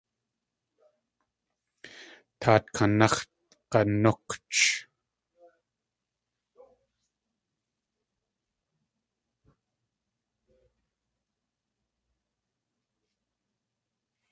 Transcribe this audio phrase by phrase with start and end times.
[2.39, 3.23] Taat kanax̲
[3.71, 4.63] g̲anúkch.